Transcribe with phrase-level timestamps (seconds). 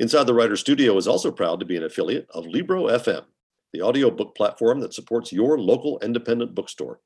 [0.00, 3.22] Inside the Writer Studio is also proud to be an affiliate of Libro FM,
[3.74, 7.00] the audiobook platform that supports your local independent bookstore.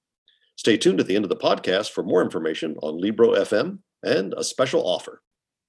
[0.55, 4.33] Stay tuned at the end of the podcast for more information on Libro FM and
[4.37, 5.23] a special offer.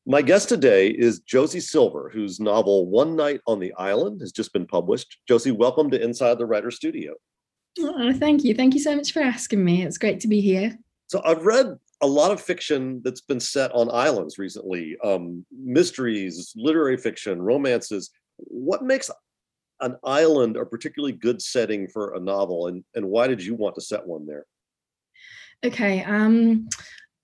[0.06, 4.54] My guest today is Josie Silver, whose novel One Night on the Island has just
[4.54, 5.18] been published.
[5.28, 7.16] Josie, welcome to Inside the Writer Studio.
[7.80, 8.54] Oh, thank you.
[8.54, 9.82] Thank you so much for asking me.
[9.82, 10.78] It's great to be here.
[11.08, 16.54] So, I've read a lot of fiction that's been set on islands recently um, mysteries,
[16.56, 18.12] literary fiction, romances.
[18.38, 19.10] What makes
[19.82, 23.76] an island a particularly good setting for a novel, and, and why did you want
[23.76, 24.46] to set one there?
[25.64, 26.04] Okay.
[26.04, 26.68] Um,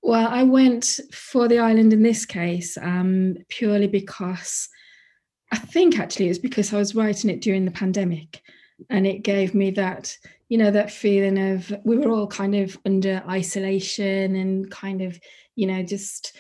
[0.02, 4.68] well, I went for the island in this case um, purely because
[5.52, 8.42] I think actually it's because I was writing it during the pandemic
[8.90, 10.18] and it gave me that
[10.50, 15.20] you know that feeling of we were all kind of under isolation and kind of
[15.56, 16.36] you know just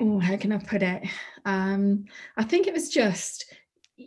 [0.00, 1.02] oh how can i put it?
[1.44, 2.04] Um
[2.36, 3.52] i think it was just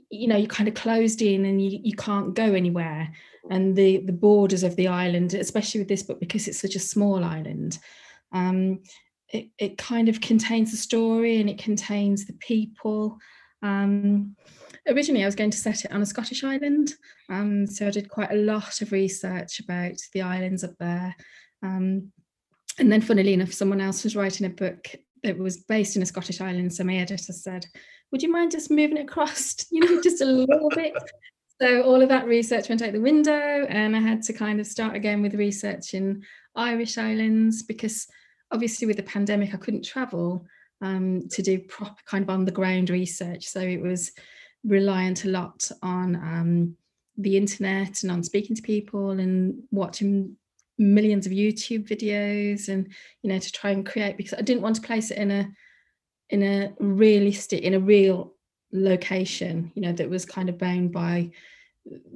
[0.09, 3.11] you know you kind of closed in and you, you can't go anywhere.
[3.49, 6.79] And the the borders of the island especially with this book because it's such a
[6.79, 7.79] small island
[8.33, 8.79] um
[9.29, 13.17] it, it kind of contains the story and it contains the people
[13.61, 14.35] um
[14.87, 16.93] originally I was going to set it on a Scottish island.
[17.29, 21.15] Um, so I did quite a lot of research about the islands up there.
[21.63, 22.11] Um,
[22.79, 24.87] and then, funnily enough, someone else was writing a book
[25.23, 26.73] that was based in a Scottish island.
[26.73, 27.65] So my editor said,
[28.11, 30.93] Would you mind just moving it across, you know, just a little bit?
[31.61, 34.65] So all of that research went out the window, and I had to kind of
[34.65, 36.23] start again with research in
[36.55, 38.07] Irish islands because
[38.51, 40.45] obviously with the pandemic I couldn't travel
[40.81, 43.45] um, to do proper kind of on the ground research.
[43.45, 44.11] So it was
[44.63, 46.75] reliant a lot on um,
[47.17, 50.35] the internet and on speaking to people and watching
[50.77, 52.91] millions of YouTube videos and
[53.21, 55.49] you know to try and create because I didn't want to place it in a
[56.29, 58.33] in a realistic in a real
[58.71, 61.29] location you know that was kind of bound by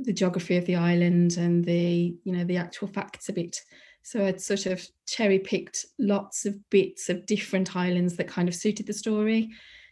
[0.01, 3.59] the geography of the island and the you know the actual facts of it
[4.05, 8.53] so I'd sort of cherry picked lots of bits of different islands that kind of
[8.53, 9.49] suited the story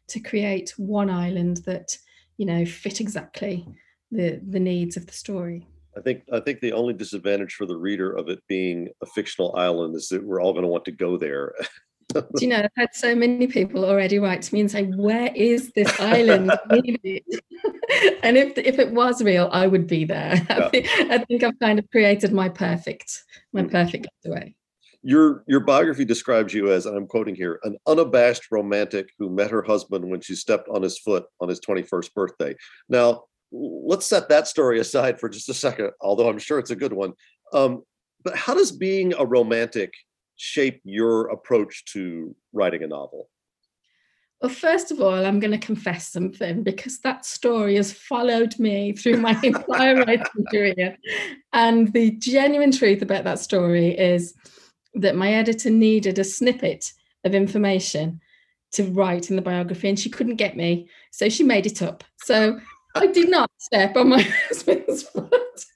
[0.10, 1.98] to create one island that
[2.38, 3.68] you know fit exactly
[4.12, 7.76] the the needs of the story I think I think the only disadvantage for the
[7.76, 10.92] reader of it being a fictional island is that we're all going to want to
[10.92, 11.54] go there.
[12.36, 15.32] Do you know, I've had so many people already write to me and say, "Where
[15.36, 20.36] is this island?" and if if it was real, I would be there.
[20.50, 20.66] Yeah.
[20.66, 23.72] I, think, I think I've kind of created my perfect my mm.
[23.72, 24.56] perfect getaway
[25.04, 29.52] your your biography describes you as and i'm quoting here an unabashed romantic who met
[29.52, 32.56] her husband when she stepped on his foot on his 21st birthday
[32.88, 36.76] now let's set that story aside for just a second although i'm sure it's a
[36.76, 37.14] good one
[37.54, 37.84] um,
[38.24, 39.94] but how does being a romantic
[40.36, 43.30] shape your approach to writing a novel?
[44.42, 48.92] Well, first of all, I'm going to confess something because that story has followed me
[48.92, 50.98] through my entire writing career.
[51.54, 54.34] And the genuine truth about that story is
[54.96, 56.92] that my editor needed a snippet
[57.24, 58.20] of information
[58.74, 62.04] to write in the biography and she couldn't get me so she made it up.
[62.24, 62.60] So
[62.96, 65.34] i did not step on my husband's foot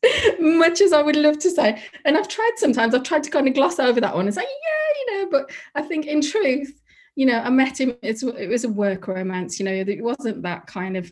[0.39, 3.47] much as i would love to say and i've tried sometimes i've tried to kind
[3.47, 6.81] of gloss over that one and say yeah you know but i think in truth
[7.15, 10.41] you know i met him it's, it was a work romance you know it wasn't
[10.43, 11.11] that kind of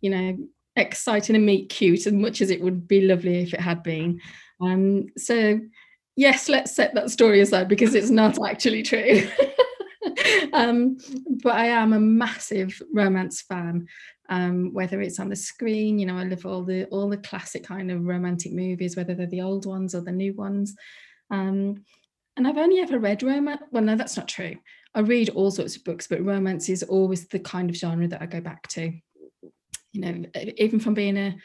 [0.00, 0.36] you know
[0.76, 4.20] exciting and meet cute as much as it would be lovely if it had been
[4.60, 5.60] um so
[6.20, 9.26] yes, let's set that story aside because it's not actually true.
[10.52, 10.98] um,
[11.42, 13.88] but I am a massive romance fan.
[14.30, 17.64] Um, whether it's on the screen, you know, I love all the all the classic
[17.64, 20.74] kind of romantic movies, whether they're the old ones or the new ones.
[21.30, 21.84] Um,
[22.36, 23.62] and I've only ever read romance.
[23.72, 24.56] Well, no, that's not true.
[24.94, 28.22] I read all sorts of books, but romance is always the kind of genre that
[28.22, 28.92] I go back to.
[29.92, 30.24] You know,
[30.56, 31.36] even from being a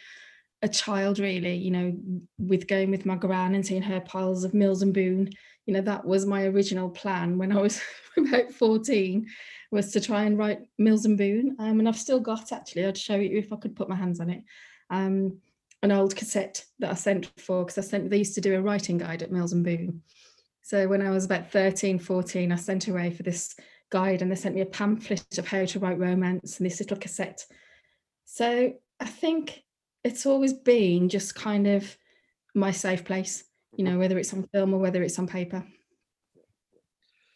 [0.62, 1.96] a child really you know
[2.40, 5.30] with going with my gran and seeing her piles of mills and boon
[5.66, 7.82] you know that was my original plan when i was
[8.18, 9.28] about 14
[9.76, 12.98] was to try and write mills and boon um, and i've still got actually i'd
[12.98, 14.44] show you if i could put my hands on it
[14.90, 15.38] um,
[15.84, 18.62] an old cassette that i sent for because i sent they used to do a
[18.62, 20.02] writing guide at mills and boon
[20.62, 23.56] so when i was about 13 14 i sent away for this
[23.92, 26.98] guide and they sent me a pamphlet of how to write romance and this little
[26.98, 27.46] cassette
[28.26, 29.64] so I think
[30.04, 31.98] it's always been just kind of
[32.54, 33.44] my safe place,
[33.76, 35.66] you know, whether it's on film or whether it's on paper.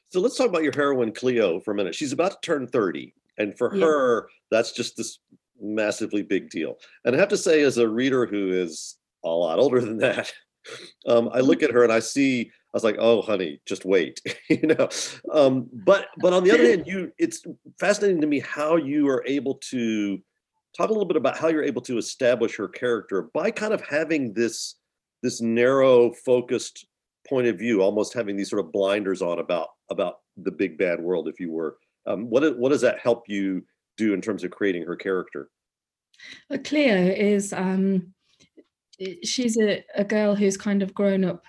[0.09, 1.93] So let's talk about your heroine, Cleo, for a minute.
[1.93, 3.13] She's about to turn 30.
[3.37, 3.85] And for yeah.
[3.85, 5.19] her, that's just this
[5.61, 6.77] massively big deal.
[7.05, 10.31] And I have to say, as a reader who is a lot older than that,
[11.07, 14.21] um, I look at her and I see, I was like, oh, honey, just wait,
[14.49, 14.89] you know.
[15.31, 17.43] Um, but but on the other hand, you it's
[17.79, 20.21] fascinating to me how you are able to
[20.77, 23.81] talk a little bit about how you're able to establish her character by kind of
[23.81, 24.75] having this
[25.23, 26.85] this narrow, focused
[27.29, 30.99] point of view, almost having these sort of blinders on about about the big bad
[30.99, 31.77] world, if you were.
[32.05, 33.63] Um, what what does that help you
[33.97, 35.49] do in terms of creating her character?
[36.49, 38.13] Well, Cleo is um,
[39.23, 41.45] she's a, a girl who's kind of grown up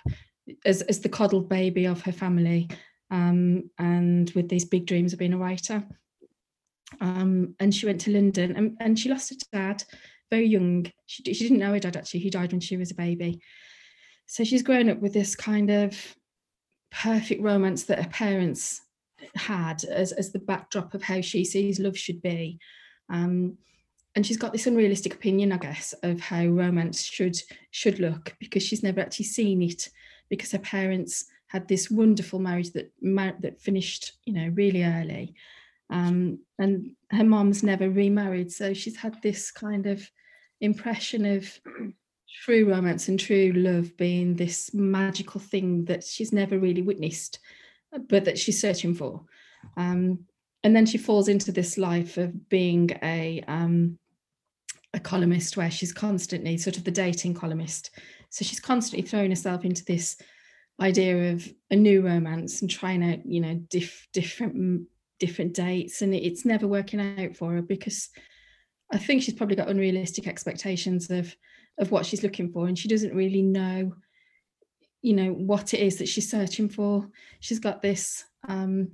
[0.65, 2.69] as, as the coddled baby of her family
[3.09, 5.83] um, and with these big dreams of being a writer.
[6.99, 9.83] Um, and she went to London and, and she lost her dad
[10.29, 10.91] very young.
[11.05, 13.41] She, she didn't know her dad actually, he died when she was a baby.
[14.31, 16.15] So she's grown up with this kind of
[16.89, 18.79] perfect romance that her parents
[19.35, 22.57] had as, as the backdrop of how she sees love should be.
[23.09, 23.57] Um,
[24.15, 27.41] and she's got this unrealistic opinion, I guess, of how romance should
[27.71, 29.89] should look because she's never actually seen it
[30.29, 32.89] because her parents had this wonderful marriage that
[33.41, 35.35] that finished, you know, really early,
[35.89, 40.09] um, and her mom's never remarried, so she's had this kind of
[40.61, 41.59] impression of
[42.43, 47.39] true romance and true love being this magical thing that she's never really witnessed,
[48.09, 49.23] but that she's searching for.
[49.77, 50.25] Um,
[50.63, 53.97] and then she falls into this life of being a um,
[54.93, 57.91] a columnist where she's constantly sort of the dating columnist.
[58.29, 60.17] So she's constantly throwing herself into this
[60.81, 64.87] idea of a new romance and trying out, you know, diff, different
[65.19, 68.09] different dates, and it's never working out for her because
[68.91, 71.35] I think she's probably got unrealistic expectations of
[71.81, 73.93] of what she's looking for, and she doesn't really know,
[75.01, 77.09] you know, what it is that she's searching for.
[77.41, 78.91] She's got this um,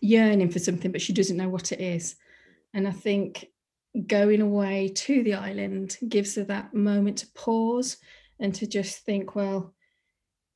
[0.00, 2.16] yearning for something, but she doesn't know what it is.
[2.74, 3.46] And I think
[4.06, 7.96] going away to the island gives her that moment to pause
[8.40, 9.72] and to just think, well,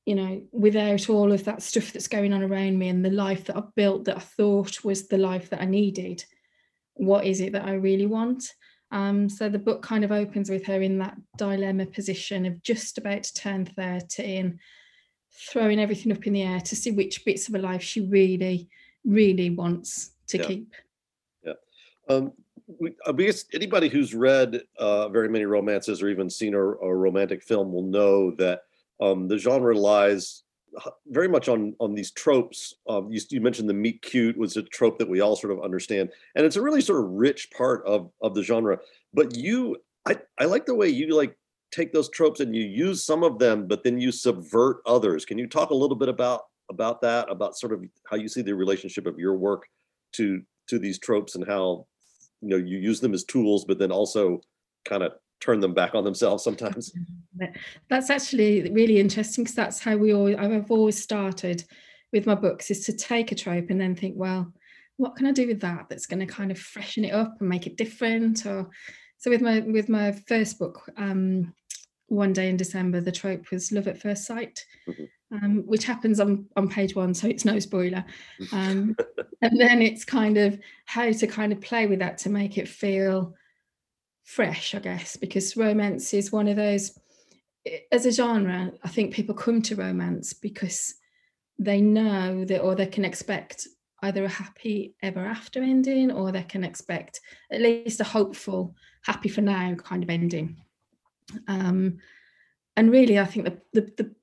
[0.04, 3.44] you know, without all of that stuff that's going on around me and the life
[3.44, 6.24] that I've built that I thought was the life that I needed,
[6.94, 8.52] what is it that I really want?
[8.90, 12.98] Um, so the book kind of opens with her in that dilemma position of just
[12.98, 14.58] about to turn 30 and
[15.30, 18.68] throwing everything up in the air to see which bits of her life she really,
[19.04, 20.44] really wants to yeah.
[20.44, 20.74] keep.
[21.44, 21.52] Yeah.
[22.08, 22.32] Um,
[22.80, 26.94] we, I guess anybody who's read uh, very many romances or even seen a, a
[26.94, 28.62] romantic film will know that
[29.00, 30.42] um, the genre lies
[31.06, 32.74] very much on on these tropes.
[32.88, 35.62] Um, you, you, mentioned the meet cute was a trope that we all sort of
[35.62, 38.78] understand, and it's a really sort of rich part of of the genre.
[39.12, 39.76] But you,
[40.06, 41.36] I I like the way you like
[41.72, 45.24] take those tropes and you use some of them, but then you subvert others.
[45.24, 47.30] Can you talk a little bit about about that?
[47.30, 49.66] About sort of how you see the relationship of your work
[50.12, 51.86] to to these tropes and how
[52.40, 54.40] you know you use them as tools but then also
[54.84, 56.92] kind of turn them back on themselves sometimes
[57.88, 61.64] that's actually really interesting because that's how we all i've always started
[62.12, 64.52] with my books is to take a trope and then think well
[64.96, 67.48] what can i do with that that's going to kind of freshen it up and
[67.48, 68.68] make it different or
[69.18, 71.52] so with my with my first book um
[72.06, 76.20] one day in december the trope was love at first sight mm-hmm um, which happens
[76.20, 78.04] on, on page one, so it's no spoiler.
[78.52, 78.96] Um,
[79.42, 82.68] and then it's kind of how to kind of play with that to make it
[82.68, 83.34] feel
[84.24, 86.98] fresh, I guess, because romance is one of those,
[87.92, 90.94] as a genre, I think people come to romance because
[91.58, 93.66] they know that, or they can expect
[94.02, 97.20] either a happy ever after ending, or they can expect
[97.50, 100.56] at least a hopeful, happy for now kind of ending.
[101.48, 101.98] Um,
[102.76, 104.14] and really, I think the, the, the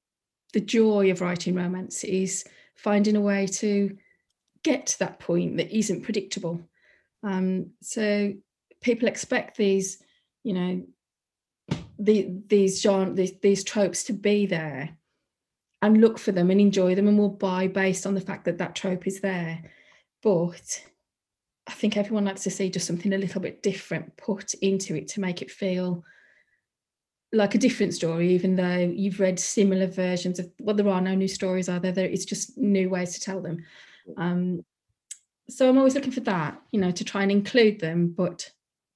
[0.55, 3.97] the joy of writing romance is finding a way to
[4.63, 6.61] get to that point that isn't predictable.
[7.23, 8.33] Um, so
[8.81, 10.01] people expect these,
[10.43, 10.81] you know,
[11.99, 14.97] the, these genre, these, these tropes to be there
[15.81, 18.57] and look for them and enjoy them and we'll buy based on the fact that
[18.57, 19.61] that trope is there.
[20.23, 20.83] But
[21.67, 25.07] I think everyone likes to see just something a little bit different put into it
[25.09, 26.03] to make it feel
[27.31, 31.15] like a different story, even though you've read similar versions of well, there are no
[31.15, 31.91] new stories, are there?
[31.91, 33.63] there it's just new ways to tell them.
[34.17, 34.63] Um,
[35.49, 38.49] so I'm always looking for that, you know, to try and include them, but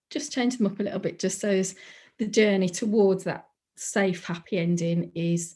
[0.10, 1.76] just change them up a little bit, just so as
[2.20, 3.48] the journey towards that
[3.78, 5.56] safe, happy ending is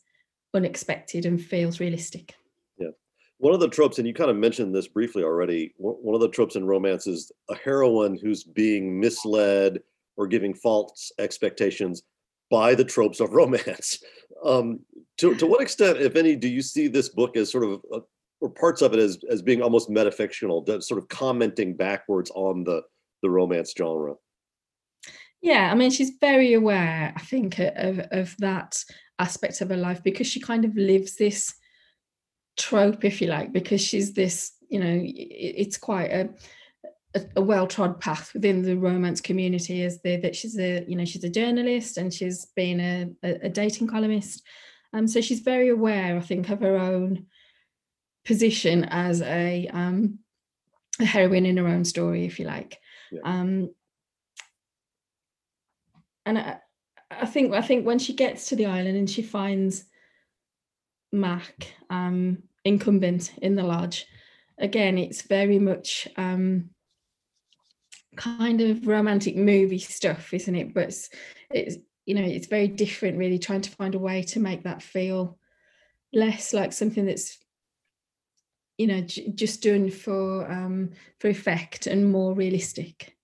[0.53, 2.36] unexpected and feels realistic.
[2.77, 2.89] Yeah.
[3.38, 6.29] One of the tropes, and you kind of mentioned this briefly already, one of the
[6.29, 9.79] tropes in romance is a heroine who's being misled
[10.15, 12.03] or giving false expectations
[12.50, 14.01] by the tropes of romance.
[14.43, 14.79] Um,
[15.17, 18.00] to, to what extent, if any, do you see this book as sort of, a,
[18.41, 22.84] or parts of it as, as being almost metafictional, sort of commenting backwards on the,
[23.22, 24.15] the romance genre?
[25.43, 28.81] Yeah, I mean, she's very aware, I think, of, of that
[29.19, 31.53] aspect of her life because she kind of lives this
[32.57, 36.29] trope, if you like, because she's this, you know, it's quite a,
[37.13, 41.03] a, a well-trod path within the romance community is the, that she's a, you know,
[41.03, 44.43] she's a journalist and she's been a, a, a dating columnist.
[44.93, 47.25] Um, so she's very aware, I think, of her own
[48.23, 50.19] position as a, um,
[51.01, 52.79] a heroine in her own story, if you like.
[53.12, 53.19] Yeah.
[53.25, 53.71] Um,
[56.25, 56.58] and I,
[57.12, 59.86] I think I think when she gets to the island and she finds
[61.12, 64.08] Mac um, incumbent in the lodge,
[64.58, 66.70] again, it's very much um,
[68.15, 70.74] kind of romantic movie stuff, isn't it?
[70.74, 71.10] But it's,
[71.51, 74.82] it's you know it's very different, really, trying to find a way to make that
[74.82, 75.38] feel
[76.12, 77.39] less like something that's
[78.77, 83.18] you know j- just done for um, for effect and more realistic.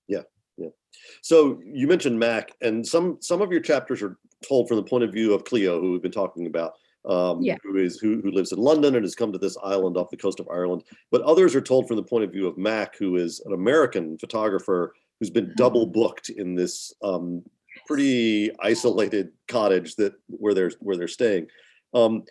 [1.22, 4.18] So you mentioned Mac, and some some of your chapters are
[4.48, 6.74] told from the point of view of Cleo, who we've been talking about,
[7.06, 7.58] um, yeah.
[7.64, 10.18] who is who who lives in London and has come to this island off the
[10.18, 10.84] coast of Ireland.
[11.12, 14.18] But others are told from the point of view of Mac, who is an American
[14.18, 15.92] photographer who's been double uh-huh.
[15.92, 17.44] booked in this um,
[17.86, 21.48] pretty isolated cottage that where they're where they're staying.
[21.94, 22.24] Um,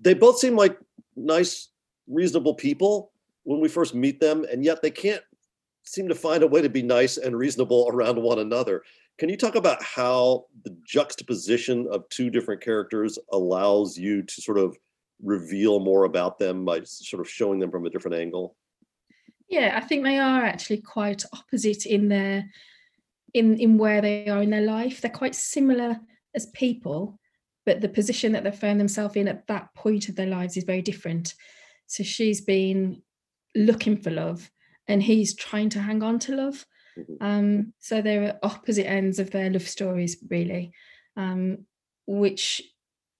[0.00, 0.78] they both seem like
[1.16, 1.68] nice,
[2.08, 3.12] reasonable people
[3.44, 5.22] when we first meet them, and yet they can't
[5.84, 8.82] seem to find a way to be nice and reasonable around one another.
[9.18, 14.58] Can you talk about how the juxtaposition of two different characters allows you to sort
[14.58, 14.76] of
[15.22, 18.56] reveal more about them by sort of showing them from a different angle?
[19.48, 22.48] Yeah, I think they are actually quite opposite in their
[23.34, 25.00] in in where they are in their life.
[25.00, 25.98] They're quite similar
[26.34, 27.18] as people,
[27.66, 30.64] but the position that they found themselves in at that point of their lives is
[30.64, 31.34] very different.
[31.86, 33.02] So she's been
[33.54, 34.50] looking for love
[34.92, 36.66] and he's trying to hang on to love.
[36.98, 37.24] Mm-hmm.
[37.24, 40.72] Um, so they're at opposite ends of their love stories, really,
[41.16, 41.64] um,
[42.06, 42.62] which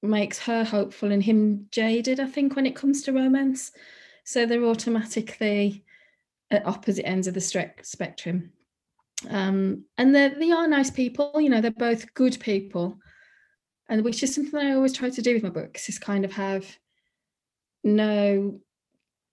[0.02, 3.72] makes her hopeful and him jaded, I think, when it comes to romance.
[4.24, 5.84] So they're automatically
[6.50, 8.52] at opposite ends of the spectrum.
[9.30, 12.98] Um, and they they are nice people, you know, they're both good people.
[13.88, 16.32] And which is something I always try to do with my books, is kind of
[16.32, 16.66] have
[17.82, 18.60] no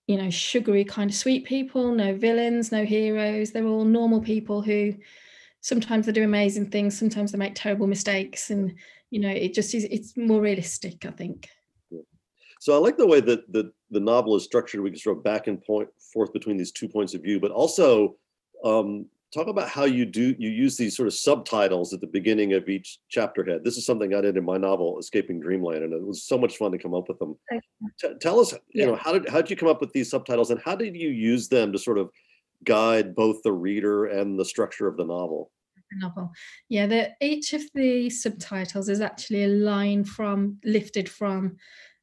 [0.09, 3.51] you know, sugary kind of sweet people, no villains, no heroes.
[3.51, 4.95] They're all normal people who
[5.61, 8.49] sometimes they do amazing things, sometimes they make terrible mistakes.
[8.49, 8.73] And,
[9.11, 11.47] you know, it just is, it's more realistic, I think.
[12.59, 14.81] So I like the way that the, the novel is structured.
[14.81, 17.51] We can sort of back and point forth between these two points of view, but
[17.51, 18.15] also
[18.65, 22.53] um, talk about how you do you use these sort of subtitles at the beginning
[22.53, 23.63] of each chapter head.
[23.63, 26.57] This is something i did in my novel escaping dreamland and it was so much
[26.57, 27.37] fun to come up with them.
[27.99, 28.85] T- tell us you yeah.
[28.87, 31.09] know how did how did you come up with these subtitles and how did you
[31.09, 32.09] use them to sort of
[32.63, 35.51] guide both the reader and the structure of the novel?
[35.93, 36.31] Novel.
[36.67, 41.57] Yeah the each of the subtitles is actually a line from lifted from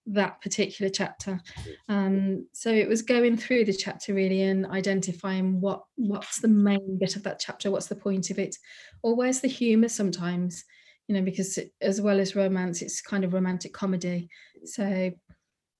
[0.06, 1.40] that particular chapter.
[1.88, 6.98] Um, so it was going through the chapter really and identifying what what's the main
[6.98, 8.56] bit of that chapter, what's the point of it,
[9.02, 10.64] or where's the humour sometimes,
[11.08, 14.28] you know, because it, as well as romance, it's kind of romantic comedy.
[14.64, 15.10] So,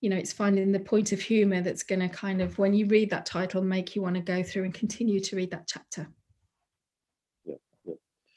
[0.01, 2.87] you know, it's finding the point of humour that's going to kind of, when you
[2.87, 6.09] read that title, make you want to go through and continue to read that chapter.
[7.45, 7.55] Yeah,
[7.85, 7.95] yeah.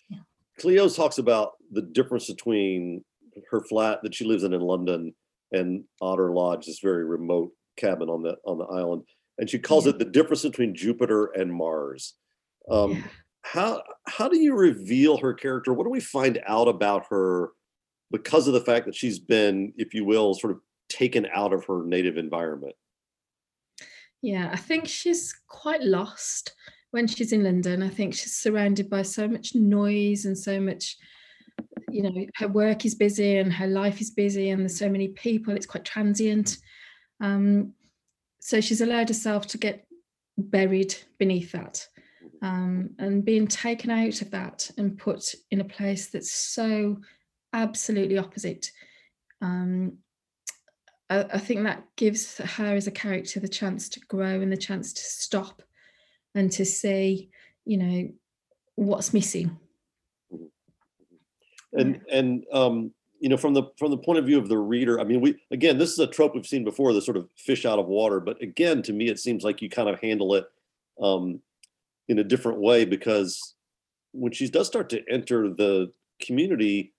[0.10, 0.20] yeah.
[0.60, 3.04] Cleo talks about the difference between
[3.52, 5.14] her flat that she lives in in London
[5.52, 9.04] and Otter Lodge, this very remote cabin on the on the island,
[9.38, 9.92] and she calls yeah.
[9.92, 12.16] it the difference between Jupiter and Mars.
[12.70, 13.02] Um, yeah.
[13.42, 15.74] How how do you reveal her character?
[15.74, 17.52] What do we find out about her
[18.12, 21.66] because of the fact that she's been, if you will, sort of taken out of
[21.66, 22.76] her native environment?
[24.22, 26.54] Yeah, I think she's quite lost
[26.92, 27.82] when she's in London.
[27.82, 30.98] I think she's surrounded by so much noise and so much
[31.92, 35.10] you know her work is busy and her life is busy and there's so many
[35.10, 36.58] people it's quite transient.
[37.22, 37.74] Um,
[38.40, 39.86] so she's allowed herself to get
[40.38, 41.86] buried beneath that
[42.42, 46.98] um, and being taken out of that and put in a place that's so
[47.54, 48.72] absolutely opposite
[49.42, 49.98] um,
[51.10, 54.58] I, I think that gives her as a character the chance to grow and the
[54.58, 55.62] chance to stop
[56.36, 57.30] and to see
[57.66, 58.10] you know
[58.76, 59.58] what's missing
[61.74, 65.00] and and um, you know from the from the point of view of the reader
[65.00, 67.66] i mean we again this is a trope we've seen before the sort of fish
[67.66, 70.50] out of water but again to me it seems like you kind of handle it
[71.02, 71.42] um,
[72.08, 73.56] in a different way because
[74.12, 76.94] when she does start to enter the community,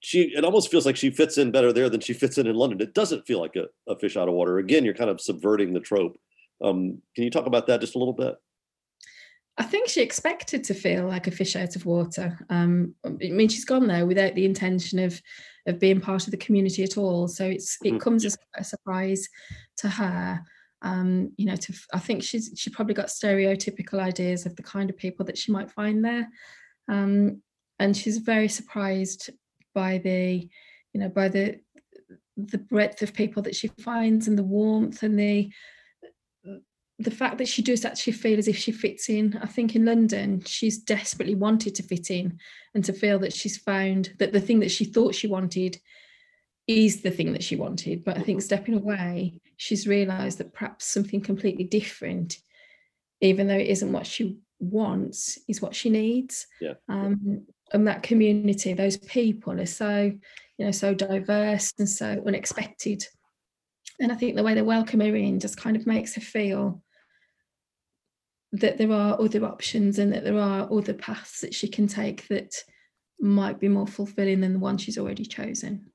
[0.00, 2.56] she it almost feels like she fits in better there than she fits in in
[2.56, 2.80] London.
[2.80, 4.58] It doesn't feel like a, a fish out of water.
[4.58, 6.18] Again, you're kind of subverting the trope.
[6.62, 8.34] Um, can you talk about that just a little bit?
[9.58, 12.38] I think she expected to feel like a fish out of water.
[12.48, 15.20] Um, I mean, she's gone there without the intention of
[15.66, 17.28] of being part of the community at all.
[17.28, 17.98] So it's it mm-hmm.
[17.98, 19.28] comes as a surprise
[19.78, 20.40] to her.
[20.82, 24.88] Um, you know, to I think she's she probably got stereotypical ideas of the kind
[24.88, 26.28] of people that she might find there,
[26.88, 27.42] um,
[27.78, 29.30] and she's very surprised
[29.74, 30.48] by the,
[30.94, 31.60] you know, by the
[32.36, 35.50] the breadth of people that she finds and the warmth and the
[37.00, 39.38] the fact that she does actually feel as if she fits in.
[39.42, 42.38] I think in London, she's desperately wanted to fit in
[42.74, 45.78] and to feel that she's found that the thing that she thought she wanted
[46.66, 48.04] is the thing that she wanted.
[48.04, 52.36] But I think stepping away, she's realized that perhaps something completely different,
[53.22, 56.46] even though it isn't what she wants, is what she needs.
[56.60, 56.74] Yeah.
[56.88, 60.12] Um, and that community, those people are so,
[60.58, 63.06] you know, so diverse and so unexpected.
[63.98, 66.82] And I think the way they welcome her in just kind of makes her feel
[68.52, 72.26] that there are other options and that there are other paths that she can take
[72.28, 72.54] that
[73.20, 75.86] might be more fulfilling than the one she's already chosen.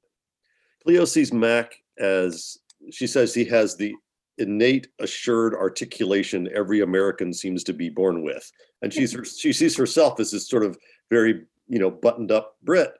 [0.83, 2.57] Cleo sees Mac as
[2.91, 3.93] she says he has the
[4.37, 8.49] innate assured articulation every American seems to be born with.
[8.81, 10.77] And she's her, she sees herself as this sort of
[11.09, 12.93] very, you know, buttoned up Brit.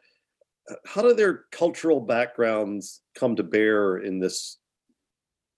[0.86, 4.58] How do their cultural backgrounds come to bear in this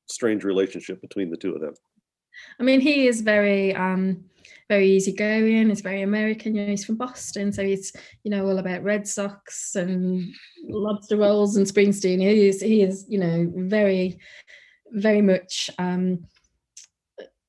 [0.10, 1.75] strange relationship between the two of them?
[2.60, 4.24] I mean, he is very um
[4.70, 5.70] very easygoing.
[5.70, 6.56] He's very American.
[6.56, 10.34] You know, he's from Boston, so he's you know all about Red Sox and
[10.67, 12.20] lobster rolls and Springsteen.
[12.20, 14.20] He is he is you know very
[14.92, 16.25] very much um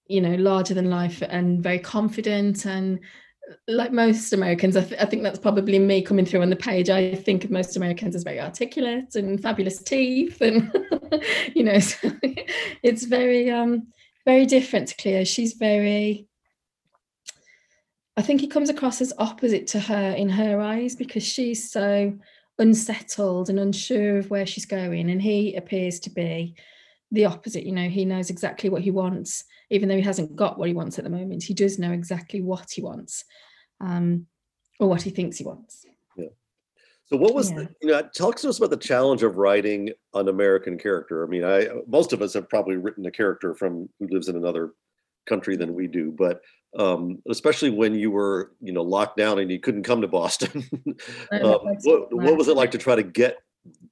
[0.07, 3.01] you know larger than life and very confident and
[3.67, 6.91] like most Americans, I, th- I, think that's probably me coming through on the page.
[6.91, 10.71] I think of most Americans as very articulate and fabulous teeth, and
[11.55, 12.11] you know, so
[12.83, 13.87] it's very um,
[14.25, 15.25] very different to Cleo.
[15.25, 16.27] She's very,
[18.17, 22.19] I think he comes across as opposite to her in her eyes because she's so
[22.59, 25.11] unsettled and unsure of where she's going.
[25.11, 26.57] And he appears to be
[27.11, 27.65] the opposite.
[27.65, 30.75] You know, he knows exactly what he wants, even though he hasn't got what he
[30.75, 31.45] wants at the moment.
[31.45, 33.25] He does know exactly what he wants
[33.81, 34.27] um,
[34.81, 35.85] or what he thinks he wants.
[37.09, 37.57] So what was yeah.
[37.57, 41.25] the, you know talk to us about the challenge of writing an American character.
[41.25, 44.37] I mean, I most of us have probably written a character from who lives in
[44.37, 44.73] another
[45.27, 46.41] country than we do, but
[46.79, 50.69] um, especially when you were you know locked down and you couldn't come to Boston.
[51.33, 53.39] um, what, what was it like to try to get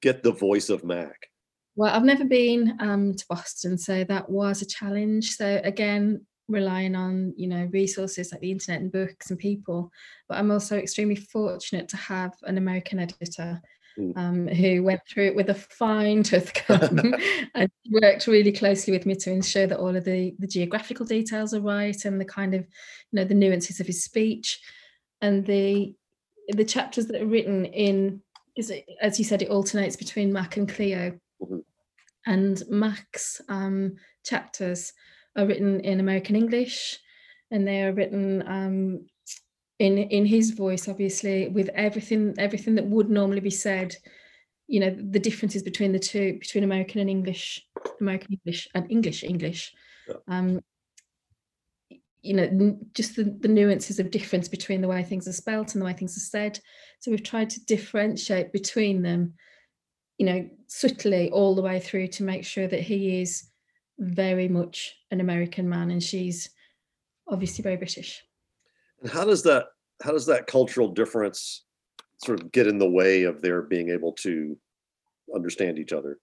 [0.01, 1.27] get the voice of Mac?
[1.75, 5.31] Well, I've never been um, to Boston, so that was a challenge.
[5.31, 9.91] So again, relying on you know resources like the internet and books and people
[10.29, 13.61] but i'm also extremely fortunate to have an american editor
[13.99, 14.15] mm.
[14.17, 17.15] um, who went through it with a fine tooth comb
[17.53, 21.53] and worked really closely with me to ensure that all of the, the geographical details
[21.53, 24.59] are right and the kind of you know the nuances of his speech
[25.21, 25.93] and the
[26.49, 28.21] the chapters that are written in
[29.01, 31.57] as you said it alternates between mac and cleo mm-hmm.
[32.25, 34.93] and mac's um, chapters
[35.37, 36.99] are written in American English,
[37.51, 39.05] and they are written um,
[39.79, 43.95] in in his voice, obviously, with everything everything that would normally be said.
[44.67, 47.65] You know, the differences between the two, between American and English,
[48.01, 49.73] American English and English English.
[50.07, 50.15] Yeah.
[50.27, 50.61] Um,
[52.21, 55.81] you know, just the, the nuances of difference between the way things are spelt and
[55.81, 56.59] the way things are said.
[56.99, 59.35] So we've tried to differentiate between them,
[60.17, 63.47] you know, subtly all the way through to make sure that he is
[63.99, 66.49] very much an American man, and she's
[67.27, 68.23] obviously very British.
[69.01, 69.67] And how does that
[70.03, 71.63] how does that cultural difference
[72.23, 74.57] sort of get in the way of their being able to
[75.33, 76.19] understand each other?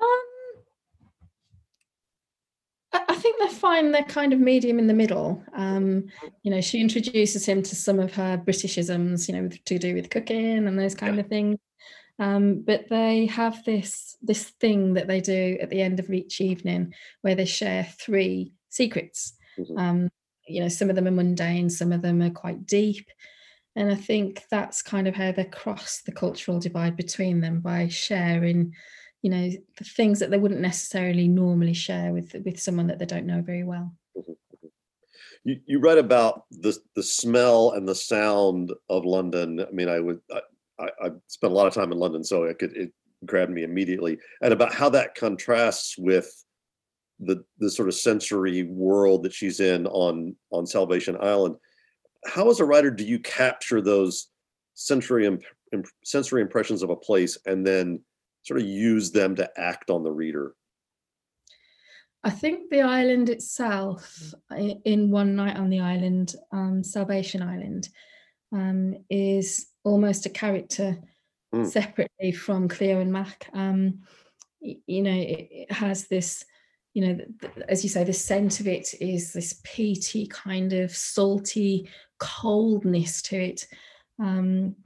[0.00, 0.24] Um,
[2.92, 3.92] I think they find fine.
[3.92, 5.42] They're kind of medium in the middle.
[5.54, 6.06] Um,
[6.42, 10.10] you know, she introduces him to some of her Britishisms, you know, to do with
[10.10, 11.20] cooking and those kind yeah.
[11.20, 11.58] of things.
[12.18, 16.40] Um, but they have this this thing that they do at the end of each
[16.40, 19.34] evening where they share three secrets.
[19.58, 19.78] Mm-hmm.
[19.78, 20.10] Um,
[20.46, 23.06] you know, some of them are mundane, some of them are quite deep.
[23.74, 27.88] And I think that's kind of how they cross the cultural divide between them by
[27.88, 28.74] sharing,
[29.22, 33.06] you know, the things that they wouldn't necessarily normally share with with someone that they
[33.06, 33.94] don't know very well.
[34.16, 34.32] Mm-hmm.
[34.32, 34.68] mm-hmm.
[35.44, 39.60] You, you read about the the smell and the sound of London.
[39.60, 40.20] I mean, I would
[40.82, 42.92] I, I spent a lot of time in London, so it could it
[43.24, 46.30] grabbed me immediately, and about how that contrasts with
[47.20, 51.56] the the sort of sensory world that she's in on on Salvation Island.
[52.26, 54.28] how as a writer do you capture those
[54.74, 58.00] sensory imp- imp- sensory impressions of a place and then
[58.42, 60.54] sort of use them to act on the reader?
[62.24, 64.32] I think the island itself,
[64.84, 67.88] in One Night on the Island, um, Salvation Island,
[68.52, 70.98] um, is almost a character
[71.54, 71.66] mm.
[71.66, 73.48] separately from Cleo and Mac.
[73.52, 74.00] Um,
[74.60, 76.44] you know, it, has this,
[76.94, 77.18] you know,
[77.68, 83.36] as you say, the scent of it is this peaty kind of salty coldness to
[83.36, 83.66] it,
[84.20, 84.76] um,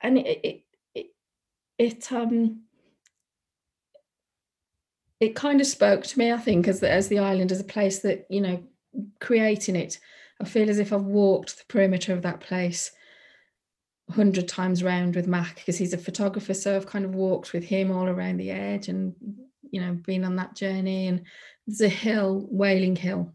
[0.00, 1.06] and it, it, it,
[1.78, 2.60] it um
[5.20, 7.64] it kind of spoke to me, I think, as the, as the island, as a
[7.64, 8.62] place that, you know,
[9.20, 10.00] creating it,
[10.40, 12.90] I feel as if I've walked the perimeter of that place
[14.10, 16.54] hundred times round with Mac because he's a photographer.
[16.54, 19.14] So I've kind of walked with him all around the edge and,
[19.70, 21.08] you know, been on that journey.
[21.08, 21.22] And
[21.66, 23.32] there's a hill, Wailing Hill,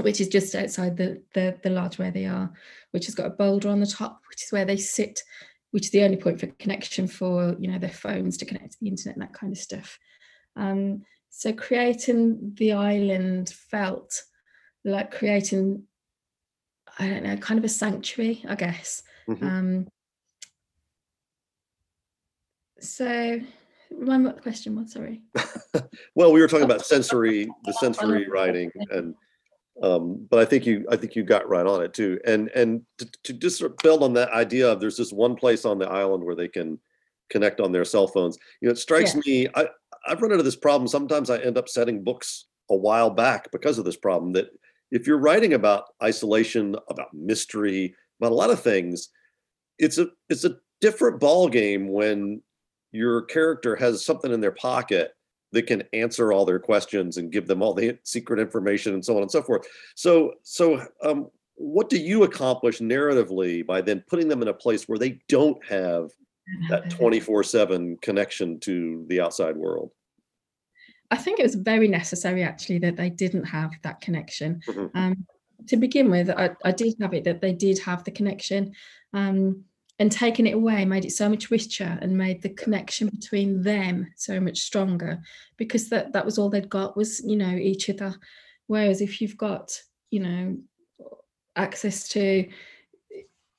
[0.00, 2.52] which is just outside the, the, the lodge where they are,
[2.92, 5.22] which has got a boulder on the top, which is where they sit,
[5.70, 8.78] which is the only point for connection for, you know, their phones to connect to
[8.80, 9.98] the internet and that kind of stuff.
[10.56, 14.22] Um, so creating the island felt
[14.84, 15.84] like creating,
[16.98, 19.02] I don't know, kind of a sanctuary, I guess.
[19.28, 19.46] Mm-hmm.
[19.46, 19.86] Um,
[22.80, 23.40] so
[23.90, 25.22] remind me what the question was, sorry.
[26.14, 29.14] well, we were talking about sensory, the sensory writing and
[29.82, 32.18] um, but I think you I think you got right on it too.
[32.26, 35.36] And and to, to just sort of build on that idea of there's this one
[35.36, 36.78] place on the island where they can
[37.30, 38.38] connect on their cell phones.
[38.60, 39.20] You know, it strikes yeah.
[39.24, 39.68] me I,
[40.06, 40.88] I've run into this problem.
[40.88, 44.32] Sometimes I end up setting books a while back because of this problem.
[44.32, 44.48] That
[44.90, 49.10] if you're writing about isolation, about mystery, about a lot of things,
[49.78, 52.42] it's a it's a different ball game when
[52.92, 55.12] your character has something in their pocket
[55.52, 59.16] that can answer all their questions and give them all the secret information and so
[59.16, 59.66] on and so forth.
[59.94, 64.88] So so um, what do you accomplish narratively by then putting them in a place
[64.88, 66.10] where they don't have
[66.70, 69.90] that 24 7 connection to the outside world?
[71.10, 74.60] I think it was very necessary actually that they didn't have that connection.
[74.68, 74.96] Mm-hmm.
[74.96, 75.26] Um,
[75.66, 78.72] to begin with, I, I, did have it that they did have the connection.
[79.12, 79.64] Um,
[79.98, 84.06] and taking it away made it so much richer and made the connection between them
[84.16, 85.20] so much stronger
[85.56, 88.14] because that that was all they'd got was you know each other
[88.66, 89.80] whereas if you've got
[90.10, 90.56] you know
[91.56, 92.48] access to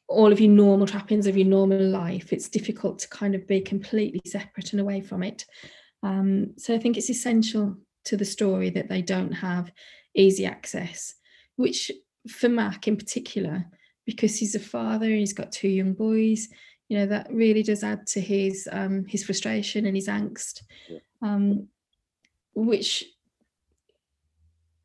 [0.10, 3.62] all of your normal trappings of your normal life, it's difficult to kind of be
[3.62, 5.46] completely separate and away from it.
[6.02, 9.72] Um, so I think it's essential to the story that they don't have
[10.16, 11.14] easy access,
[11.58, 11.92] which
[12.28, 13.66] for Mac in particular,
[14.10, 16.48] because he's a father and he's got two young boys,
[16.88, 20.64] you know, that really does add to his um, his frustration and his angst,
[21.22, 21.68] um,
[22.54, 23.06] which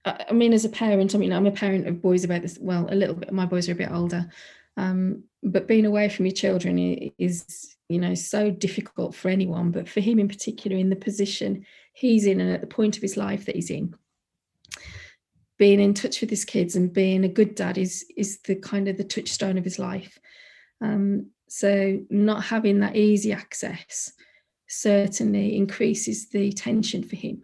[0.04, 2.58] I mean, as a parent, I mean, I'm a parent of boys about this.
[2.60, 3.32] Well, a little bit.
[3.32, 4.28] My boys are a bit older,
[4.76, 6.78] um, but being away from your children
[7.18, 9.70] is, you know, so difficult for anyone.
[9.70, 13.02] But for him in particular, in the position he's in and at the point of
[13.02, 13.94] his life that he's in,
[15.58, 18.88] being in touch with his kids and being a good dad is is the kind
[18.88, 20.18] of the touchstone of his life.
[20.80, 24.12] Um, so not having that easy access
[24.66, 27.42] certainly increases the tension for him.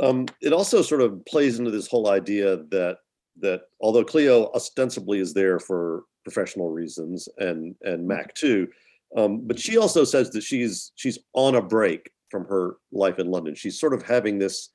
[0.00, 2.98] Um, it also sort of plays into this whole idea that
[3.40, 8.68] that although Cleo ostensibly is there for professional reasons and and Mac too,
[9.16, 13.30] um, but she also says that she's she's on a break from her life in
[13.30, 13.54] London.
[13.54, 14.68] She's sort of having this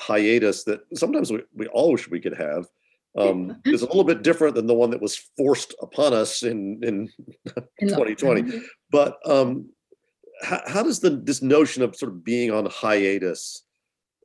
[0.00, 2.66] hiatus that sometimes we, we all wish we could have.
[3.14, 6.80] Um, is a little bit different than the one that was forced upon us in
[6.82, 7.10] in,
[7.78, 8.62] in 2020.
[8.90, 9.68] But um,
[10.42, 13.64] how, how does the this notion of sort of being on hiatus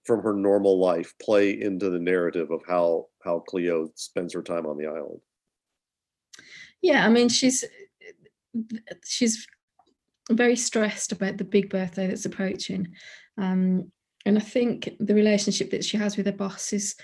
[0.07, 4.65] from her normal life play into the narrative of how how Cleo spends her time
[4.65, 5.19] on the island.
[6.81, 7.65] Yeah, I mean she's
[9.05, 9.45] she's
[10.31, 12.95] very stressed about the big birthday that's approaching.
[13.37, 13.91] Um,
[14.25, 16.95] and I think the relationship that she has with her boss is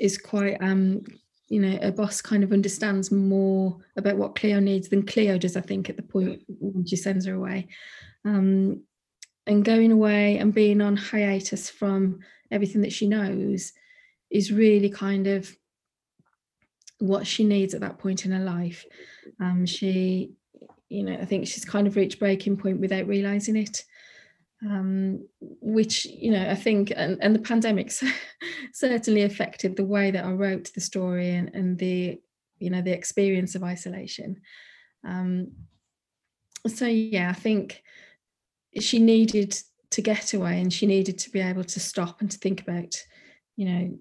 [0.00, 1.04] is quite um,
[1.48, 5.56] you know, a boss kind of understands more about what Cleo needs than Cleo does,
[5.56, 7.68] I think, at the point when she sends her away.
[8.24, 8.82] Um,
[9.46, 12.18] and going away and being on hiatus from
[12.50, 13.72] everything that she knows
[14.28, 15.54] is really kind of
[16.98, 18.84] what she needs at that point in her life.
[19.38, 20.32] Um, she,
[20.88, 23.84] you know, I think she's kind of reached breaking point without realizing it.
[24.64, 28.02] Um, which you know, I think, and, and the pandemics
[28.72, 32.18] certainly affected the way that I wrote the story and, and the,
[32.58, 34.40] you know, the experience of isolation.
[35.06, 35.52] Um,
[36.66, 37.82] so yeah, I think
[38.80, 39.58] she needed
[39.90, 42.94] to get away and she needed to be able to stop and to think about
[43.56, 43.98] you know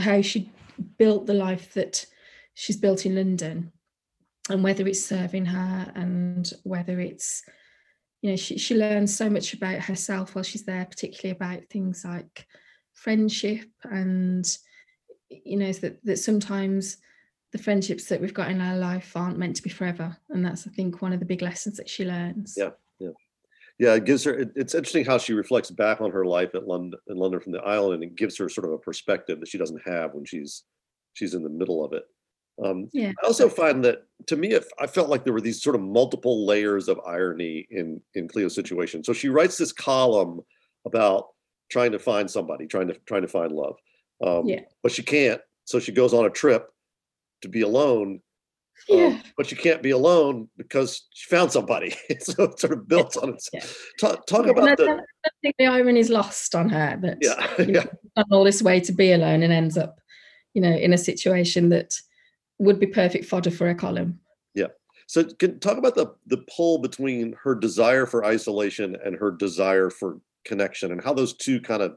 [0.00, 0.50] how she
[0.98, 2.06] built the life that
[2.54, 3.72] she's built in London,
[4.48, 7.42] and whether it's serving her and whether it's
[8.24, 12.06] you know she, she learns so much about herself while she's there particularly about things
[12.06, 12.46] like
[12.94, 14.56] friendship and
[15.28, 16.96] you know that, that sometimes
[17.52, 20.16] the friendships that we've got in our life aren't meant to be forever.
[20.30, 22.54] And that's i think one of the big lessons that she learns.
[22.56, 23.10] Yeah yeah.
[23.78, 26.66] Yeah it gives her it, it's interesting how she reflects back on her life at
[26.66, 29.48] london in london from the island and it gives her sort of a perspective that
[29.48, 30.62] she doesn't have when she's
[31.12, 32.04] she's in the middle of it
[32.62, 33.12] um, yeah.
[33.22, 36.46] I also find that to me, I felt like there were these sort of multiple
[36.46, 39.02] layers of irony in in Cleo's situation.
[39.02, 40.40] So she writes this column
[40.86, 41.28] about
[41.70, 43.76] trying to find somebody, trying to trying to find love,
[44.24, 44.60] um, yeah.
[44.82, 45.40] but she can't.
[45.64, 46.68] So she goes on a trip
[47.42, 48.20] to be alone.
[48.90, 49.06] Um, yeah.
[49.06, 51.90] Um, but she can't be alone because she found somebody.
[52.20, 53.92] so it's sort of built on itself.
[54.00, 54.08] Yeah.
[54.08, 55.00] Talk, talk yeah, about the.
[55.26, 58.62] I think the irony is lost on her that yeah, you know, done all this
[58.62, 59.98] way to be alone and ends up,
[60.54, 61.94] you know, in a situation that
[62.58, 64.20] would be perfect fodder for a column.
[64.54, 64.68] Yeah.
[65.06, 69.90] So can talk about the the pull between her desire for isolation and her desire
[69.90, 71.96] for connection and how those two kind of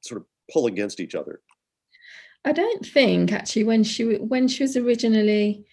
[0.00, 1.40] sort of pull against each other.
[2.44, 5.66] I don't think actually when she when she was originally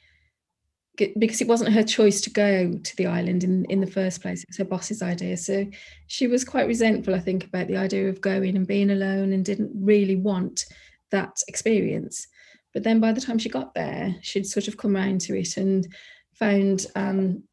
[0.95, 4.43] because it wasn't her choice to go to the island in in the first place
[4.43, 5.65] it was her boss's idea so
[6.05, 9.43] she was quite resentful i think about the idea of going and being alone and
[9.43, 10.65] didn't really want
[11.09, 12.27] that experience
[12.73, 15.57] but then by the time she got there, she'd sort of come around to it
[15.57, 15.87] and
[16.33, 17.43] found, um,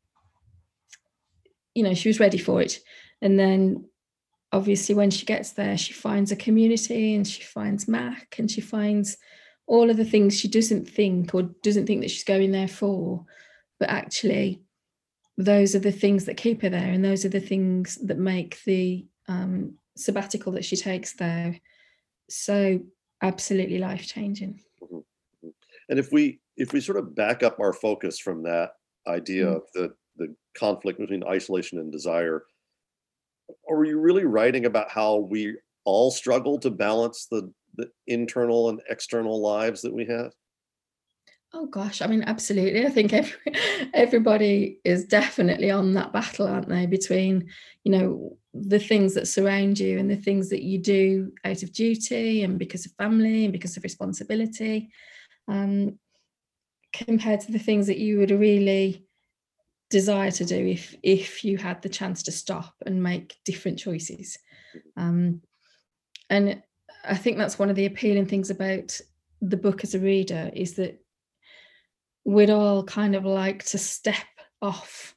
[1.74, 2.78] you know, she was ready for it.
[3.20, 3.84] And then
[4.52, 8.60] obviously when she gets there, she finds a community and she finds Mac and she
[8.60, 9.18] finds
[9.66, 13.24] all of the things she doesn't think or doesn't think that she's going there for.
[13.78, 14.62] But actually,
[15.36, 18.62] those are the things that keep her there and those are the things that make
[18.64, 21.60] the um, sabbatical that she takes there
[22.28, 22.80] so
[23.22, 24.60] absolutely life changing.
[25.90, 28.70] And if we if we sort of back up our focus from that
[29.06, 29.56] idea mm.
[29.56, 32.44] of the the conflict between isolation and desire,
[33.68, 38.80] are you really writing about how we all struggle to balance the the internal and
[38.88, 40.32] external lives that we have?
[41.52, 42.86] Oh gosh, I mean, absolutely.
[42.86, 43.34] I think every,
[43.92, 46.86] everybody is definitely on that battle, aren't they?
[46.86, 47.48] Between,
[47.82, 51.72] you know, the things that surround you and the things that you do out of
[51.72, 54.90] duty and because of family and because of responsibility
[55.50, 55.98] um,
[56.92, 59.06] compared to the things that you would really
[59.90, 64.38] desire to do if if you had the chance to stop and make different choices.
[64.96, 65.42] Um,
[66.30, 66.62] and
[67.04, 68.98] i think that's one of the appealing things about
[69.42, 71.02] the book as a reader is that
[72.24, 74.16] we'd all kind of like to step
[74.62, 75.14] off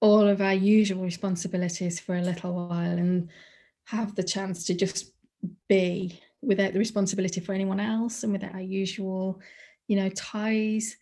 [0.00, 3.30] all of our usual responsibilities for a little while and
[3.84, 5.12] have the chance to just
[5.68, 9.40] be without the responsibility for anyone else and without our usual
[9.88, 10.96] you know ties.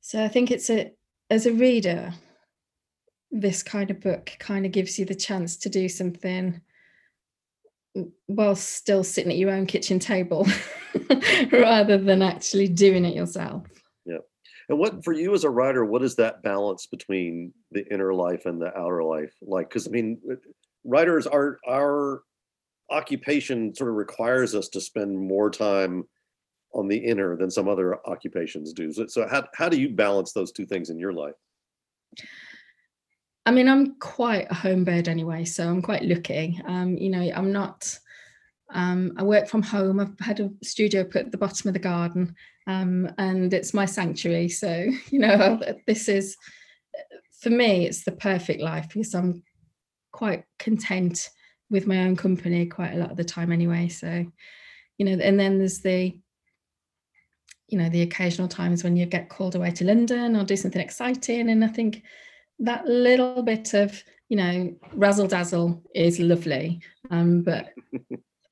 [0.00, 0.92] So i think it's a
[1.30, 2.12] as a reader
[3.30, 6.60] this kind of book kind of gives you the chance to do something
[8.26, 10.46] while still sitting at your own kitchen table
[11.52, 13.66] rather than actually doing it yourself.
[14.06, 14.18] Yeah.
[14.68, 18.46] And what for you as a writer what is that balance between the inner life
[18.46, 19.34] and the outer life?
[19.42, 20.20] Like because i mean
[20.84, 22.22] writers are are
[22.90, 26.04] occupation sort of requires us to spend more time
[26.74, 28.92] on the inner than some other occupations do.
[28.92, 31.34] So, so how, how do you balance those two things in your life?
[33.46, 36.60] I mean, I'm quite a home bird anyway, so I'm quite lucky.
[36.66, 37.98] Um, you know, I'm not.
[38.70, 40.00] Um, I work from home.
[40.00, 42.34] I've had a studio put at the bottom of the garden,
[42.66, 44.48] um, and it's my sanctuary.
[44.48, 46.36] So you know, this is
[47.40, 47.86] for me.
[47.86, 49.42] It's the perfect life because I'm
[50.10, 51.28] quite content
[51.70, 53.88] with my own company quite a lot of the time anyway.
[53.88, 54.26] So,
[54.98, 56.16] you know, and then there's the,
[57.68, 60.80] you know, the occasional times when you get called away to London or do something
[60.80, 61.50] exciting.
[61.50, 62.02] And I think
[62.60, 66.80] that little bit of, you know, razzle dazzle is lovely.
[67.10, 67.72] Um, but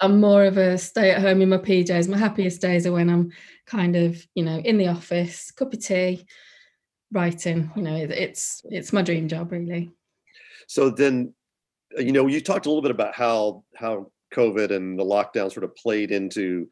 [0.01, 2.09] I'm more of a stay at home in my PJs.
[2.09, 3.31] My happiest days are when I'm
[3.66, 6.27] kind of, you know, in the office, cup of tea,
[7.12, 7.70] writing.
[7.77, 9.92] You know, it's it's my dream job really.
[10.66, 11.35] So then
[11.98, 15.64] you know, you talked a little bit about how how COVID and the lockdown sort
[15.64, 16.68] of played into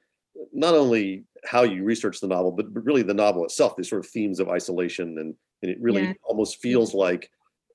[0.53, 3.77] not only how you research the novel, but, but really the novel itself.
[3.77, 6.13] These sort of themes of isolation, and and it really yeah.
[6.25, 7.31] almost feels like,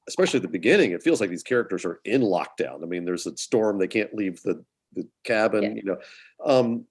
[0.08, 2.84] especially at the beginning, it feels like these characters are in lockdown.
[2.84, 5.64] I mean, there's a storm; they can't leave the the cabin.
[5.64, 5.70] Yeah.
[5.76, 5.98] You know,
[6.46, 6.86] um,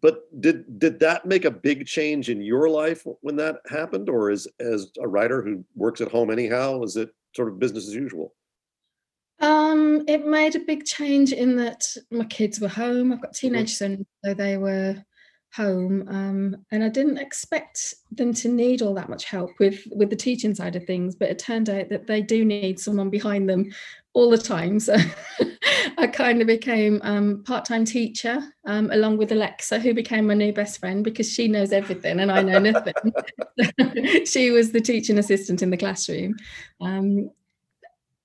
[0.00, 4.30] but did did that make a big change in your life when that happened, or
[4.30, 7.94] is as a writer who works at home anyhow, is it sort of business as
[7.94, 8.34] usual?
[9.42, 13.12] Um, it made a big change in that my kids were home.
[13.12, 13.48] I've got mm-hmm.
[13.48, 15.04] teenage sons, so they were
[15.54, 20.10] home, um, and I didn't expect them to need all that much help with with
[20.10, 21.16] the teaching side of things.
[21.16, 23.70] But it turned out that they do need someone behind them
[24.14, 24.78] all the time.
[24.78, 24.96] So
[25.98, 30.52] I kind of became um, part-time teacher um, along with Alexa, who became my new
[30.52, 32.94] best friend because she knows everything and I know nothing.
[34.26, 36.36] she was the teaching assistant in the classroom.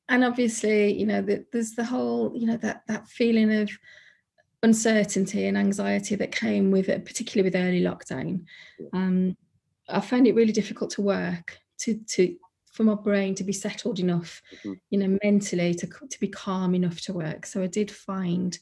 [0.09, 3.69] And obviously, you know, the, there's the whole, you know, that that feeling of
[4.63, 8.45] uncertainty and anxiety that came with it, particularly with early lockdown.
[8.93, 9.37] Um,
[9.89, 12.35] I found it really difficult to work to to
[12.71, 14.73] for my brain to be settled enough, mm-hmm.
[14.89, 17.45] you know, mentally to to be calm enough to work.
[17.45, 18.57] So I did find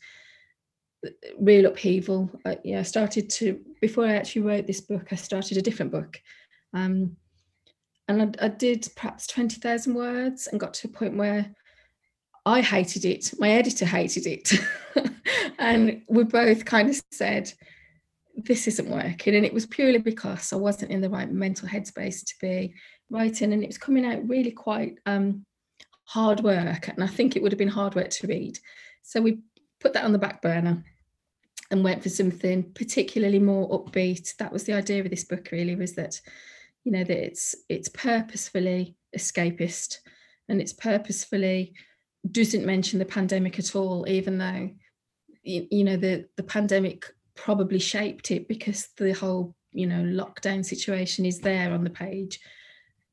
[1.39, 2.29] real upheaval.
[2.45, 5.91] I, yeah, I started to before I actually wrote this book, I started a different
[5.91, 6.19] book,
[6.73, 7.17] um,
[8.07, 11.53] and I, I did perhaps twenty thousand words, and got to a point where
[12.45, 13.33] I hated it.
[13.39, 14.53] My editor hated it,
[15.59, 17.51] and we both kind of said,
[18.35, 22.25] "This isn't working." And it was purely because I wasn't in the right mental headspace
[22.25, 22.73] to be
[23.09, 25.45] writing and it was coming out really quite um,
[26.05, 28.59] hard work and I think it would have been hard work to read.
[29.03, 29.39] So we
[29.79, 30.83] put that on the back burner
[31.71, 34.35] and went for something particularly more upbeat.
[34.37, 36.19] That was the idea of this book really was that
[36.85, 39.97] you know that it's it's purposefully escapist
[40.47, 41.73] and it's purposefully
[42.31, 44.69] doesn't mention the pandemic at all even though
[45.43, 50.63] you, you know the the pandemic probably shaped it because the whole you know lockdown
[50.63, 52.39] situation is there on the page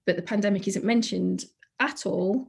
[0.06, 1.44] but the pandemic isn't mentioned
[1.80, 2.48] at all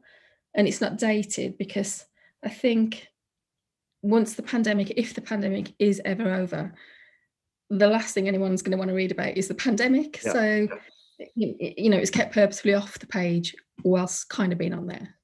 [0.53, 2.05] and it's not dated because
[2.43, 3.07] I think
[4.01, 6.73] once the pandemic, if the pandemic is ever over,
[7.69, 10.21] the last thing anyone's going to want to read about is the pandemic.
[10.23, 10.33] Yeah.
[10.33, 10.67] So,
[11.35, 15.15] you know, it's kept purposefully off the page whilst kind of being on there.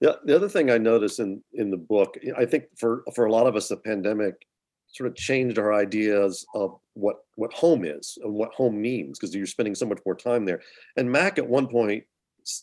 [0.00, 3.32] Yeah, the other thing I noticed in in the book, I think for for a
[3.32, 4.46] lot of us, the pandemic
[4.92, 9.34] sort of changed our ideas of what what home is and what home means because
[9.34, 10.62] you're spending so much more time there.
[10.96, 12.04] And Mac at one point,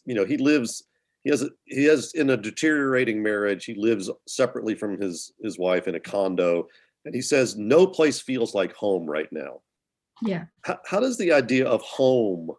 [0.06, 0.84] you know, he lives
[1.24, 3.66] he has a, he has in a deteriorating marriage.
[3.66, 6.68] He lives separately from his his wife in a condo,
[7.06, 9.62] and he says no place feels like home right now.
[10.22, 10.46] Yeah.
[10.62, 12.50] How, how does the idea of home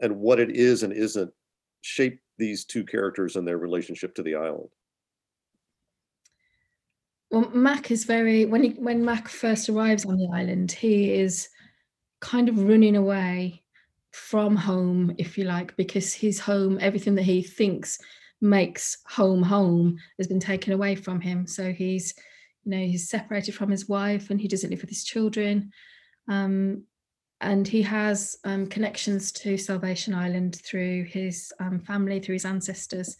[0.00, 1.32] and what it is and isn't
[1.82, 4.68] shape these two characters and their relationship to the island?
[7.30, 11.48] Well, Mac is very when he when Mac first arrives on the island, he is
[12.20, 13.62] kind of running away
[14.12, 17.98] from home, if you like, because his home, everything that he thinks
[18.40, 21.46] makes home home, has been taken away from him.
[21.46, 22.14] So he's,
[22.62, 25.72] you know, he's separated from his wife and he doesn't live with his children.
[26.28, 26.84] Um,
[27.44, 33.16] and he has um, connections to Salvation Island through his um, family, through his ancestors.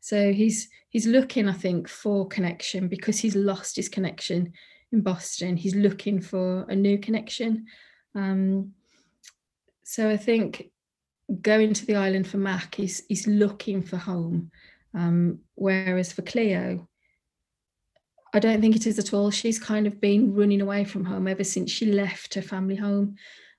[0.00, 4.52] So he's he's looking, I think, for connection because he's lost his connection
[4.92, 5.56] in Boston.
[5.56, 7.66] He's looking for a new connection.
[8.14, 8.72] Um,
[9.84, 10.70] so I think
[11.42, 14.52] going to the island for Mac is is looking for home,
[14.94, 16.88] um, whereas for Cleo,
[18.32, 19.32] I don't think it is at all.
[19.32, 23.16] She's kind of been running away from home ever since she left her family home.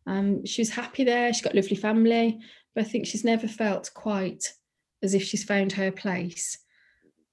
[0.08, 1.32] Um, she was happy there.
[1.34, 2.40] She's got a lovely family,
[2.74, 4.54] but I think she's never felt quite
[5.04, 6.58] as if she's found her place.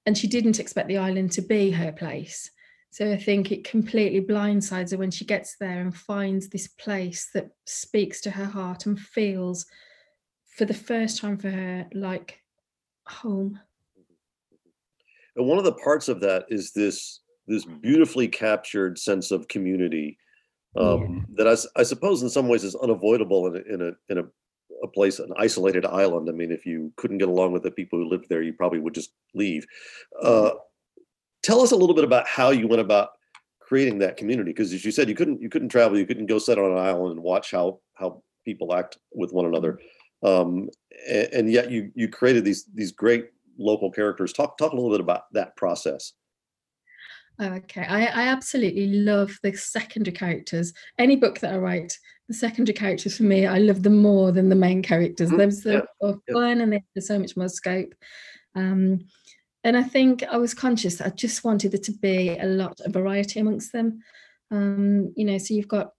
[0.05, 2.51] And she didn't expect the island to be her place.
[2.91, 7.29] So I think it completely blindsides her when she gets there and finds this place
[7.33, 9.65] that speaks to her heart and feels
[10.55, 12.39] for the first time for her like
[13.07, 13.59] home.
[15.35, 20.17] And one of the parts of that is this this beautifully captured sense of community
[20.77, 21.43] um, yeah.
[21.43, 24.25] that I, I, suppose in some ways is unavoidable in a, in a in a
[24.83, 26.29] a place, an isolated island.
[26.29, 28.79] I mean, if you couldn't get along with the people who lived there, you probably
[28.79, 29.65] would just leave.
[30.21, 30.51] Uh,
[31.43, 33.09] tell us a little bit about how you went about
[33.59, 36.39] creating that community, because as you said, you couldn't you couldn't travel, you couldn't go
[36.39, 39.79] sit on an island and watch how how people act with one another,
[40.23, 40.69] um,
[41.09, 44.33] and, and yet you you created these these great local characters.
[44.33, 46.13] Talk talk a little bit about that process.
[47.41, 50.73] Okay, I, I absolutely love the secondary characters.
[50.97, 54.49] Any book that I write, the secondary characters for me, I love them more than
[54.49, 55.29] the main characters.
[55.29, 55.69] Mm-hmm.
[55.69, 56.33] The yeah.
[56.33, 57.93] fun and there's so much more scope.
[58.55, 59.01] Um,
[59.63, 62.79] and I think I was conscious that I just wanted there to be a lot
[62.79, 63.99] of variety amongst them.
[64.51, 65.91] Um, you know, so you've got,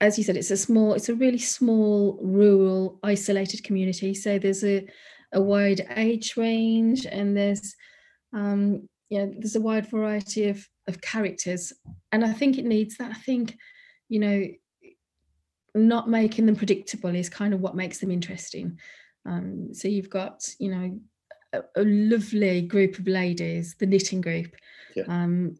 [0.00, 4.14] as you said, it's a small, it's a really small, rural, isolated community.
[4.14, 4.86] So there's a,
[5.32, 7.76] a wide age range and there's
[8.32, 11.72] um, you know, there's a wide variety of of characters
[12.10, 13.56] and i think it needs that i think
[14.08, 14.46] you know
[15.74, 18.78] not making them predictable is kind of what makes them interesting
[19.24, 20.98] um, so you've got you know
[21.52, 24.54] a, a, lovely group of ladies, the knitting group.
[24.96, 25.04] Yeah.
[25.08, 25.56] Um,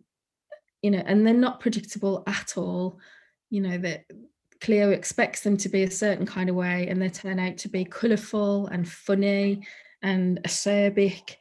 [0.82, 2.98] you know, and they're not predictable at all.
[3.50, 4.04] You know that
[4.60, 7.68] Cleo expects them to be a certain kind of way, and they turn out to
[7.68, 9.66] be colourful and funny
[10.02, 11.36] and acerbic.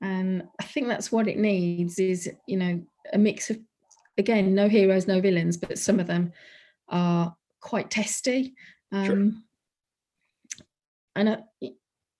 [0.00, 2.80] And I think that's what it needs is, you know,
[3.12, 3.58] a mix of
[4.18, 6.32] again, no heroes, no villains, but some of them
[6.88, 8.54] are quite testy.
[8.92, 10.62] Um, sure.
[11.16, 11.38] And I,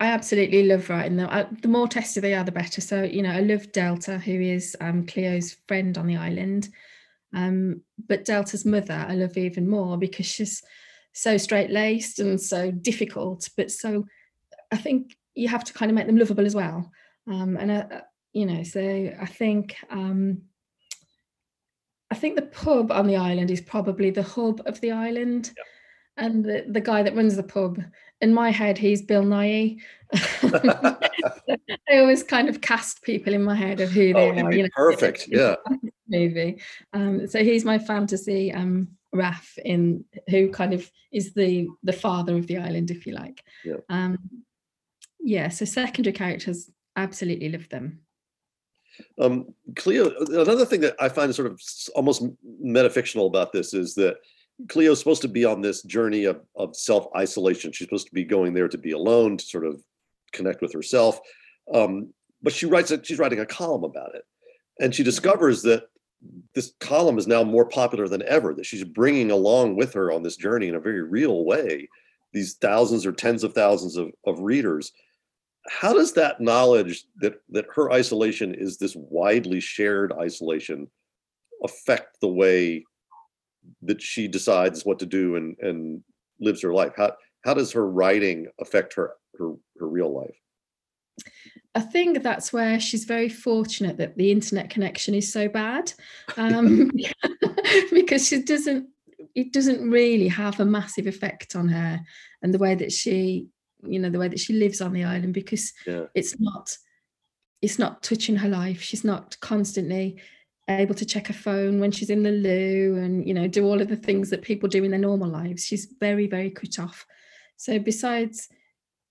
[0.00, 1.28] I absolutely love writing them.
[1.30, 2.80] I, the more testy they are, the better.
[2.80, 6.68] So, you know, I love Delta, who is um, Cleo's friend on the island.
[7.34, 10.62] Um, but Delta's mother, I love even more because she's
[11.12, 13.48] so straight laced and so difficult.
[13.56, 14.06] But so
[14.70, 16.90] I think you have to kind of make them lovable as well.
[17.26, 17.86] Um, and, uh,
[18.32, 18.80] you know, so
[19.20, 20.42] I think um,
[22.10, 25.52] I think the pub on the island is probably the hub of the island.
[25.56, 26.24] Yeah.
[26.24, 27.80] And the, the guy that runs the pub,
[28.20, 29.78] in my head, he's Bill Nighy.
[31.90, 34.52] I always kind of cast people in my head of who they oh, are.
[34.52, 35.56] You know, perfect, yeah.
[36.08, 36.60] Movie.
[36.92, 42.36] Um, so he's my fantasy um, Raf in who kind of is the the father
[42.36, 43.42] of the island, if you like.
[43.64, 43.76] Yeah.
[43.88, 44.18] Um,
[45.20, 45.48] yeah.
[45.50, 48.00] So secondary characters, absolutely love them.
[49.20, 51.60] Um, Cleo, another thing that I find sort of
[51.94, 52.24] almost
[52.64, 54.16] metafictional about this is that
[54.68, 57.72] Cleo is supposed to be on this journey of, of self isolation.
[57.72, 59.82] She's supposed to be going there to be alone, to sort of
[60.32, 61.20] connect with herself.
[61.72, 64.22] Um, but she writes it, she's writing a column about it.
[64.80, 65.84] And she discovers that
[66.54, 70.22] this column is now more popular than ever, that she's bringing along with her on
[70.22, 71.88] this journey in a very real way
[72.32, 74.92] these thousands or tens of thousands of, of readers
[75.68, 80.88] how does that knowledge that that her isolation is this widely shared isolation
[81.64, 82.84] affect the way
[83.82, 86.02] that she decides what to do and and
[86.40, 87.12] lives her life how
[87.44, 90.36] how does her writing affect her her, her real life
[91.74, 95.92] I think that's where she's very fortunate that the internet connection is so bad,
[96.36, 96.90] um,
[97.92, 98.88] because she doesn't.
[99.34, 102.00] It doesn't really have a massive effect on her
[102.42, 103.46] and the way that she
[103.82, 106.04] you know the way that she lives on the island because yeah.
[106.14, 106.76] it's not
[107.60, 108.80] it's not touching her life.
[108.80, 110.20] She's not constantly
[110.70, 113.80] able to check her phone when she's in the loo and you know do all
[113.80, 115.64] of the things that people do in their normal lives.
[115.64, 117.06] She's very very cut off.
[117.56, 118.48] So besides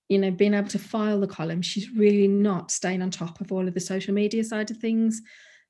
[0.10, 3.52] you know being able to file the column she's really not staying on top of
[3.52, 5.22] all of the social media side of things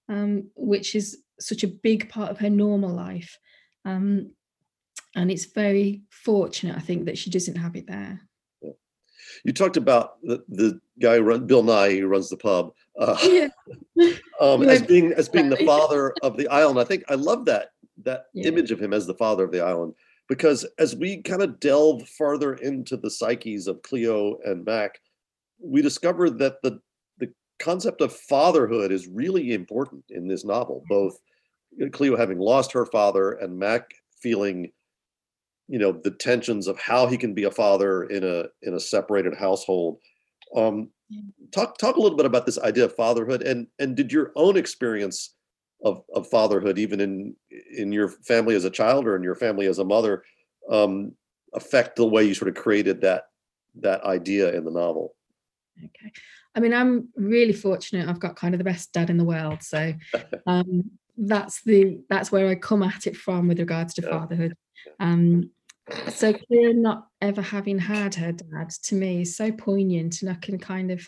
[0.09, 3.37] um, which is such a big part of her normal life.
[3.83, 4.31] Um,
[5.15, 8.26] and it's very fortunate i think that she doesn't have it there
[9.43, 14.11] you talked about the, the guy run, Bill Nighy who runs the pub uh, yeah.
[14.41, 16.79] um, as being as being the father of the island.
[16.79, 17.71] I think I love that
[18.03, 18.47] that yeah.
[18.47, 19.93] image of him as the father of the island
[20.27, 24.99] because as we kind of delve further into the psyches of Cleo and Mac,
[25.59, 26.79] we discover that the
[27.17, 30.83] the concept of fatherhood is really important in this novel.
[30.89, 31.19] Both
[31.91, 34.71] Cleo having lost her father and Mac feeling
[35.67, 38.79] you know the tensions of how he can be a father in a in a
[38.79, 39.99] separated household.
[40.55, 40.89] Um,
[41.51, 44.57] talk talk a little bit about this idea of fatherhood and and did your own
[44.57, 45.35] experience
[45.83, 47.35] of of fatherhood even in
[47.75, 50.23] in your family as a child or in your family as a mother
[50.69, 51.13] um,
[51.53, 53.25] affect the way you sort of created that
[53.79, 55.15] that idea in the novel?
[55.77, 56.11] Okay.
[56.55, 59.61] I mean i'm really fortunate i've got kind of the best dad in the world
[59.61, 59.93] so
[60.47, 64.09] um, that's the that's where i come at it from with regards to yeah.
[64.09, 64.55] fatherhood.
[64.99, 65.51] Um,
[66.09, 70.33] so Cleo not ever having had her dad to me is so poignant and i
[70.35, 71.07] can kind of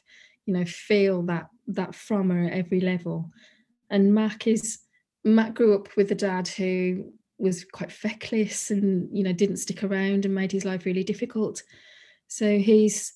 [0.50, 3.30] you know feel that that from her at every level.
[3.90, 4.80] And mac is
[5.24, 9.84] mac grew up with a dad who was quite feckless and you know didn't stick
[9.84, 11.62] around and made his life really difficult.
[12.28, 13.14] So he's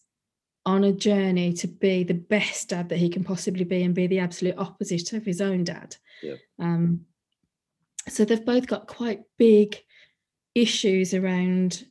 [0.66, 4.08] on a journey to be the best dad that he can possibly be and be
[4.08, 5.96] the absolute opposite of his own dad.
[6.22, 6.36] Yeah.
[6.60, 7.02] um,
[8.08, 9.78] so they've both got quite big
[10.56, 11.86] issues around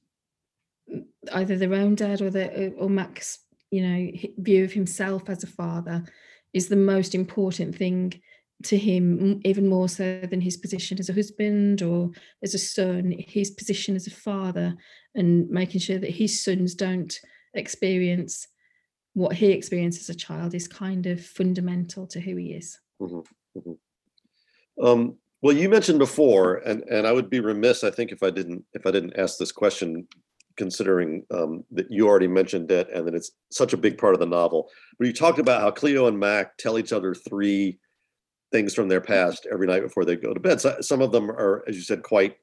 [1.32, 3.38] either their own dad or the or Mac's
[3.70, 6.04] you know view of himself as a father
[6.52, 8.12] is the most important thing
[8.64, 12.10] to him even more so than his position as a husband or
[12.42, 14.76] as a son his position as a father
[15.14, 17.20] and making sure that his sons don't
[17.54, 18.46] experience
[19.14, 23.20] what he experienced as a child is kind of fundamental to who he is mm-hmm.
[23.58, 24.84] Mm-hmm.
[24.84, 28.30] Um, well, you mentioned before, and and I would be remiss, I think, if I
[28.30, 30.07] didn't if I didn't ask this question,
[30.57, 34.20] considering um, that you already mentioned it and that it's such a big part of
[34.20, 34.70] the novel.
[34.99, 37.78] But you talked about how Cleo and Mac tell each other three
[38.53, 40.61] things from their past every night before they go to bed.
[40.61, 42.36] So, some of them are, as you said, quite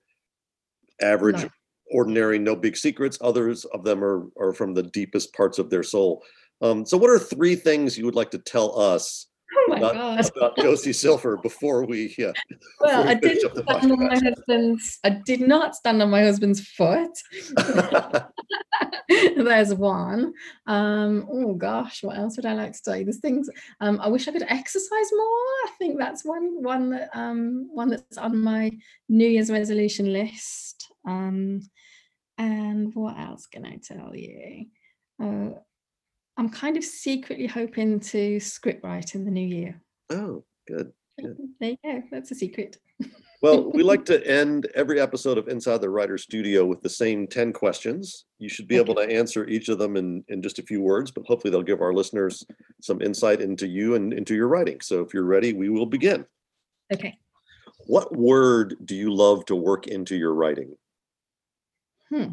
[1.02, 1.50] average, no.
[1.92, 3.18] ordinary, no big secrets.
[3.22, 6.24] Others of them are are from the deepest parts of their soul.
[6.62, 9.29] Um, so, what are three things you would like to tell us
[9.60, 10.32] Oh my about, god!
[10.38, 12.16] about Josie Silver before we?
[12.18, 12.32] Yeah,
[12.80, 15.00] Well, I we finish didn't stand on my husband's.
[15.04, 17.12] I did not stand on my husband's foot.
[19.10, 20.34] There's one.
[20.66, 23.04] Um, oh gosh, what else would I like to tell you?
[23.04, 23.50] There's things.
[23.82, 25.28] Um, I wish I could exercise more.
[25.66, 28.72] I think that's one one that um one that's on my
[29.10, 30.92] New Year's resolution list.
[31.08, 31.62] Um,
[32.38, 34.68] and what else can I tell you?
[35.22, 35.60] Uh,
[36.40, 39.82] I'm kind of secretly hoping to script write in the new year.
[40.10, 40.94] oh, good.
[41.20, 41.38] Good.
[41.60, 42.02] There you go.
[42.12, 42.78] That's a secret.
[43.42, 47.28] Well, we like to end every episode of Inside the Writer Studio with the same
[47.28, 48.24] 10 questions.
[48.38, 51.12] You should be able to answer each of them in, in just a few words,
[51.12, 52.46] but hopefully they'll give our listeners
[52.82, 54.80] some insight into you and into your writing.
[54.80, 56.26] So if you're ready, we will begin.
[56.94, 57.18] Okay.
[57.88, 60.78] What word do you love to work into your writing?
[62.08, 62.30] Hmm.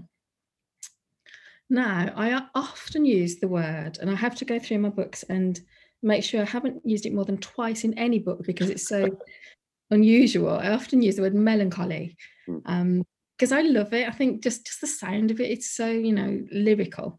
[1.69, 5.61] Now, I often use the word, and I have to go through my books and
[6.03, 9.19] make sure I haven't used it more than twice in any book because it's so
[9.91, 10.51] unusual.
[10.51, 12.59] I often use the word melancholy Hmm.
[12.67, 13.07] um,
[13.37, 14.09] because I love it.
[14.09, 17.19] I think just just the sound of it, it's so you know lyrical,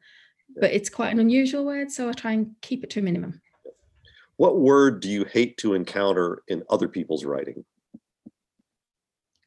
[0.59, 3.41] but it's quite an unusual word, so I try and keep it to a minimum.
[4.37, 7.65] What word do you hate to encounter in other people's writing?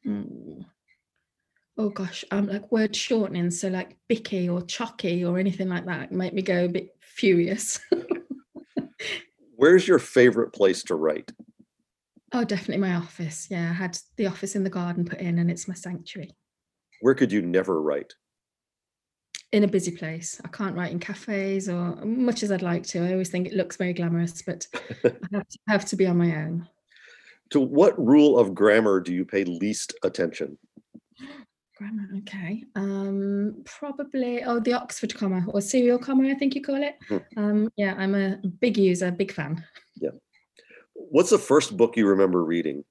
[0.05, 0.65] Mm.
[1.77, 6.11] Oh gosh, um, like word shortening, so like bicky or Chucky or anything like that
[6.11, 7.79] make me go a bit furious.
[9.55, 11.31] Where's your favorite place to write?
[12.33, 13.47] Oh, definitely my office.
[13.49, 16.35] Yeah, I had the office in the garden put in, and it's my sanctuary.
[17.01, 18.13] Where could you never write?
[19.51, 23.05] In a busy place, I can't write in cafes or much as I'd like to.
[23.05, 24.65] I always think it looks very glamorous, but
[25.03, 26.67] I have to, have to be on my own.
[27.49, 30.57] To what rule of grammar do you pay least attention?
[31.81, 32.63] Grammar, okay.
[32.75, 36.95] Um, probably oh the Oxford comma or serial comma, I think you call it.
[37.09, 37.17] Hmm.
[37.37, 39.65] Um, yeah, I'm a big user, big fan.
[39.95, 40.11] Yeah.
[40.93, 42.83] What's the first book you remember reading?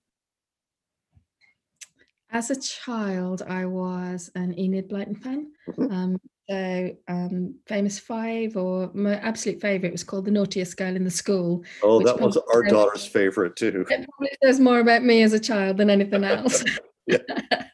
[2.32, 5.53] As a child, I was an Enid Blyton fan.
[5.68, 5.93] Mhm.
[5.93, 11.05] Um, so, um, Famous Five, or my absolute favourite was called The Naughtiest Girl in
[11.05, 11.62] the School.
[11.84, 13.86] Oh, that was our daughter's favorite too.
[13.88, 16.64] It probably says more about me as a child than anything else.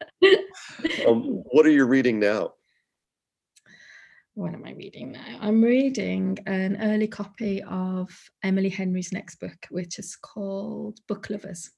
[1.07, 2.53] Um, what are you reading now?
[4.37, 5.39] what am I reading now?
[5.41, 8.11] I'm reading an early copy of
[8.43, 11.71] Emily Henry's next book, which is called Book Lovers.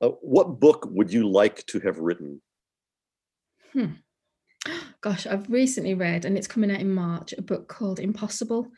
[0.00, 2.40] Uh, what book would you like to have written?
[3.72, 3.94] Hmm.
[5.00, 8.68] Gosh, I've recently read, and it's coming out in March, a book called Impossible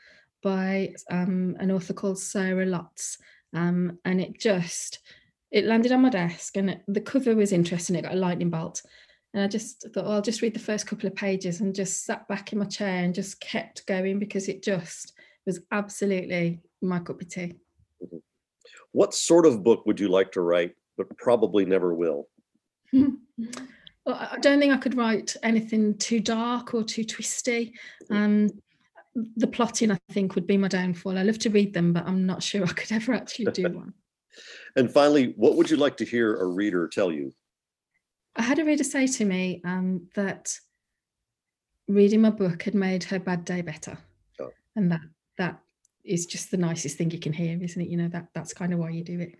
[0.43, 3.18] by um, an author called Sarah Lotz.
[3.53, 5.01] Um, and it just,
[5.51, 7.97] it landed on my desk and it, the cover was interesting.
[7.97, 8.82] It got a lightning bolt.
[9.34, 12.05] And I just thought, well, I'll just read the first couple of pages and just
[12.05, 15.12] sat back in my chair and just kept going because it just
[15.44, 17.55] was absolutely my cup of tea.
[18.92, 22.28] What sort of book would you like to write, but probably never will?
[24.07, 27.74] Well, I I don't think I could write anything too dark or too twisty.
[28.09, 28.49] Um,
[29.36, 31.18] the plotting, I think, would be my downfall.
[31.18, 33.94] I love to read them, but I'm not sure I could ever actually do one.
[34.76, 37.32] And finally, what would you like to hear a reader tell you?
[38.37, 40.59] I had a reader say to me um, that
[41.89, 43.97] reading my book had made her bad day better,
[44.41, 44.51] Oh.
[44.74, 45.01] and that
[45.39, 45.61] that
[46.05, 47.89] is just the nicest thing you can hear, isn't it?
[47.89, 49.32] You know that that's kind of why you do it.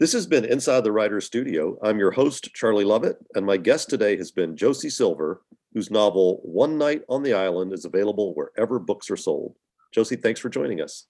[0.00, 1.78] This has been Inside the Writer's Studio.
[1.82, 5.42] I'm your host, Charlie Lovett, and my guest today has been Josie Silver,
[5.72, 9.54] whose novel One Night on the Island is available wherever books are sold.
[9.92, 11.06] Josie, thanks for joining us.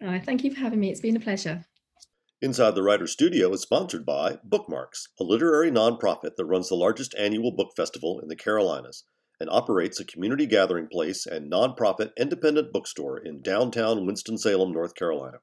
[0.00, 0.90] Thank you for having me.
[0.90, 1.64] It's been a pleasure.
[2.44, 7.14] Inside the Writer's Studio is sponsored by Bookmarks, a literary nonprofit that runs the largest
[7.16, 9.04] annual book festival in the Carolinas
[9.40, 15.38] and operates a community gathering place and nonprofit independent bookstore in downtown Winston-Salem, North Carolina.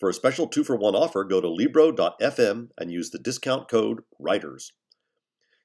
[0.00, 4.00] For a special two for one offer, go to Libro.fm and use the discount code
[4.18, 4.72] WRITERS.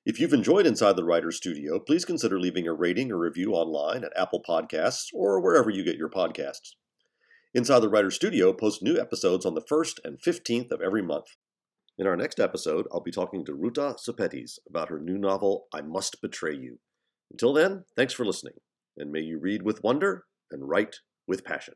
[0.06, 4.04] If you've enjoyed Inside the Writer's Studio, please consider leaving a rating or review online
[4.04, 6.76] at Apple Podcasts or wherever you get your podcasts.
[7.54, 11.36] Inside the Writer's Studio posts new episodes on the 1st and 15th of every month.
[12.00, 15.82] In our next episode, I'll be talking to Ruta Sepetys about her new novel, I
[15.82, 16.80] Must Betray You.
[17.30, 18.54] Until then, thanks for listening,
[18.96, 21.76] and may you read with wonder and write with passion.